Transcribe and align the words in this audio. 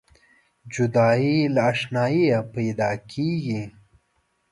جدایي 0.73 1.35
له 1.55 1.63
اشناییه 1.71 2.39
پیداکیږي. 2.53 3.63